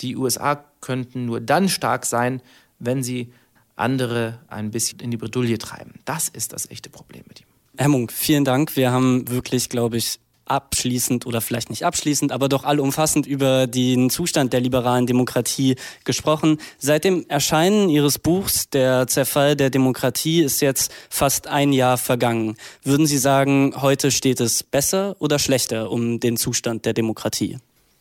die 0.00 0.16
USA 0.16 0.64
könnten 0.80 1.26
nur 1.26 1.40
dann 1.40 1.68
stark 1.68 2.06
sein, 2.06 2.42
wenn 2.78 3.02
sie 3.02 3.32
andere 3.76 4.40
ein 4.48 4.70
bisschen 4.70 5.00
in 5.00 5.10
die 5.10 5.16
Bredouille 5.16 5.58
treiben. 5.58 5.94
Das 6.04 6.28
ist 6.28 6.52
das 6.52 6.70
echte 6.70 6.90
Problem 6.90 7.22
mit 7.28 7.40
ihm. 7.40 7.46
Herr 7.76 7.88
Munk, 7.88 8.12
vielen 8.12 8.44
Dank. 8.44 8.76
Wir 8.76 8.92
haben 8.92 9.28
wirklich, 9.28 9.68
glaube 9.68 9.96
ich, 9.96 10.18
abschließend 10.52 11.24
oder 11.26 11.40
vielleicht 11.40 11.70
nicht 11.70 11.84
abschließend, 11.84 12.30
aber 12.30 12.48
doch 12.50 12.64
allumfassend 12.64 13.26
über 13.26 13.66
den 13.66 14.10
Zustand 14.10 14.52
der 14.52 14.60
liberalen 14.60 15.06
Demokratie 15.06 15.76
gesprochen. 16.04 16.58
Seit 16.78 17.04
dem 17.04 17.24
Erscheinen 17.28 17.88
Ihres 17.88 18.18
Buchs 18.18 18.68
Der 18.68 19.06
Zerfall 19.06 19.56
der 19.56 19.70
Demokratie 19.70 20.42
ist 20.42 20.60
jetzt 20.60 20.92
fast 21.08 21.46
ein 21.46 21.72
Jahr 21.72 21.96
vergangen. 21.96 22.56
Würden 22.82 23.06
Sie 23.06 23.18
sagen, 23.18 23.74
heute 23.76 24.10
steht 24.10 24.40
es 24.40 24.62
besser 24.62 25.16
oder 25.20 25.38
schlechter 25.38 25.90
um 25.90 26.20
den 26.20 26.36
Zustand 26.36 26.84
der 26.84 26.92
Demokratie? 26.92 27.58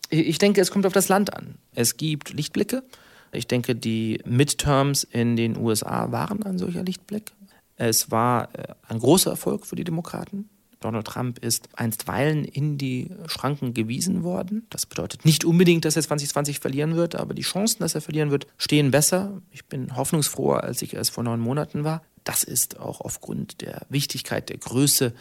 Ich 0.10 0.38
denke, 0.38 0.60
es 0.60 0.72
kommt 0.72 0.86
auf 0.86 0.94
das 0.94 1.08
Land 1.08 1.34
an. 1.34 1.56
Es 1.74 1.96
gibt 1.96 2.34
Lichtblicke. 2.34 2.84
Ich 3.32 3.48
denke, 3.48 3.76
die 3.76 4.20
Midterms 4.26 5.06
in 5.06 5.38
den 5.38 5.58
USA 5.58 6.12
waren 6.12 6.44
ein 6.44 6.58
solcher 6.58 6.84
Lichtblick. 6.84 7.32
Es 7.78 8.12
war 8.12 8.50
äh, 8.54 8.74
ein 8.90 9.00
großer 9.00 9.32
Erfolg 9.32 9.66
für 9.66 9.78
die 9.78 9.86
Demokraten 9.86 10.50
Donald 10.82 11.08
Trump 11.08 11.40
ist 11.40 11.70
einstweilen 11.76 12.44
in 12.44 12.78
die 12.78 13.12
Schranken 13.28 13.74
gewiesen 13.74 14.24
worden. 14.24 14.66
Das 14.70 14.86
bedeutet 14.86 15.24
nicht 15.26 15.46
unbedingt, 15.46 15.86
dass 15.86 15.96
er 15.96 16.02
2020 16.02 16.60
verlieren 16.60 16.96
wird, 16.96 17.16
aber 17.16 17.34
die 17.34 17.44
Chancen, 17.44 17.80
dass 17.80 17.96
er 17.96 18.02
verlieren 18.02 18.32
wird, 18.32 18.48
stehen 18.58 18.92
besser. 18.92 19.42
Ich 19.52 19.66
bin 19.66 19.96
hoffnungsfroher, 19.96 20.64
als 20.64 20.82
ich 20.82 20.96
es 20.96 21.10
vor 21.10 21.24
neun 21.24 21.40
Monaten 21.40 21.84
war. 21.84 22.04
Das 22.24 22.44
ist 22.44 22.80
auch 22.80 23.00
aufgrund 23.00 23.62
der 23.62 23.86
Wichtigkeit, 23.90 24.50
der 24.50 24.58
Größe, 24.58 25.14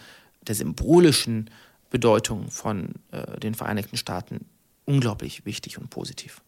der 0.46 0.54
symbolischen 0.54 1.50
Bedeutung 1.90 2.50
von 2.50 2.94
äh, 3.12 3.38
den 3.38 3.54
Vereinigten 3.54 3.96
Staaten 3.96 4.46
unglaublich 4.86 5.44
wichtig 5.44 5.78
und 5.78 5.90
positiv. 5.90 6.40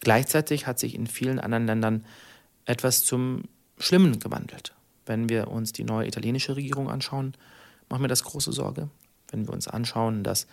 Gleichzeitig 0.00 0.66
hat 0.66 0.78
sich 0.78 0.94
in 0.94 1.06
vielen 1.06 1.38
anderen 1.38 1.66
Ländern 1.66 2.04
etwas 2.64 3.04
zum 3.04 3.44
Schlimmen 3.78 4.18
gewandelt. 4.18 4.74
Wenn 5.06 5.28
wir 5.28 5.48
uns 5.48 5.72
die 5.72 5.84
neue 5.84 6.06
italienische 6.06 6.56
Regierung 6.56 6.88
anschauen, 6.88 7.36
macht 7.94 8.02
mir 8.02 8.08
das 8.08 8.24
große 8.24 8.52
Sorge. 8.52 8.88
Wenn 9.30 9.46
wir 9.46 9.52
uns 9.52 9.68
anschauen, 9.68 10.24
dass 10.24 10.48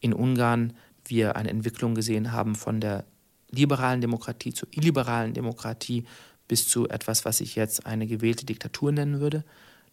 in 0.00 0.14
Ungarn 0.14 0.72
wir 1.04 1.36
eine 1.36 1.50
Entwicklung 1.50 1.94
gesehen 1.94 2.32
haben 2.32 2.54
von 2.54 2.80
der 2.80 3.04
liberalen 3.50 4.00
Demokratie 4.00 4.54
zur 4.54 4.68
illiberalen 4.70 5.34
Demokratie 5.34 6.06
bis 6.48 6.66
zu 6.66 6.88
etwas, 6.88 7.26
was 7.26 7.42
ich 7.42 7.54
jetzt 7.54 7.84
eine 7.84 8.06
gewählte 8.06 8.46
Diktatur 8.46 8.92
nennen 8.92 9.20
würde, 9.20 9.44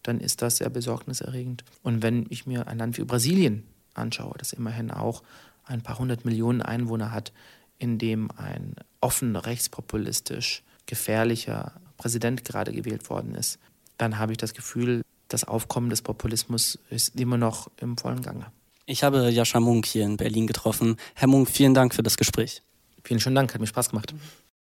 dann 0.02 0.22
ist 0.22 0.42
das 0.42 0.58
sehr 0.58 0.70
besorgniserregend. 0.70 1.66
Und 1.82 2.04
wenn 2.04 2.26
ich 2.30 2.46
mir 2.46 2.68
ein 2.68 2.78
Land 2.78 2.98
wie 2.98 3.04
Brasilien 3.04 3.64
anschaue, 3.96 4.36
das 4.38 4.54
immerhin 4.54 4.90
auch 4.90 5.24
ein 5.66 5.82
paar 5.82 6.00
hundert 6.00 6.24
Millionen 6.24 6.62
Einwohner 6.62 7.12
hat, 7.12 7.34
in 7.80 7.98
dem 7.98 8.32
ein 8.38 8.76
offen 9.02 9.36
rechtspopulistisch 9.36 10.64
gefährlicher 10.86 11.74
Präsident 11.98 12.46
gerade 12.46 12.72
gewählt 12.72 13.10
worden 13.10 13.36
ist, 13.36 13.60
dann 13.98 14.20
habe 14.20 14.32
ich 14.32 14.38
das 14.38 14.54
Gefühl, 14.54 15.04
das 15.34 15.44
Aufkommen 15.44 15.90
des 15.90 16.02
Populismus 16.02 16.78
ist 16.90 17.20
immer 17.20 17.38
noch 17.38 17.70
im 17.78 17.98
vollen 17.98 18.22
Gange. 18.22 18.46
Ich 18.86 19.04
habe 19.04 19.30
Jascha 19.30 19.60
Munk 19.60 19.86
hier 19.86 20.06
in 20.06 20.18
Berlin 20.18 20.46
getroffen. 20.46 20.98
Herr 21.16 21.28
Munk, 21.28 21.50
vielen 21.50 21.74
Dank 21.74 21.96
für 21.96 22.04
das 22.04 22.18
Gespräch. 22.18 22.62
Vielen 23.04 23.20
schönen 23.20 23.36
Dank, 23.36 23.54
hat 23.54 23.60
mir 23.60 23.68
Spaß 23.68 23.90
gemacht. 23.90 24.14